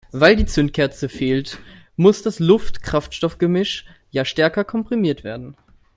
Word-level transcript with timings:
Weil 0.11 0.35
die 0.35 0.47
Zündkerze 0.47 1.09
fehlt, 1.09 1.59
muss 1.95 2.23
das 2.23 2.39
Luft-Kraftstoff-Gemisch 2.39 3.85
ja 4.09 4.25
stärker 4.25 4.63
komprimiert 4.63 5.23
werden. 5.23 5.55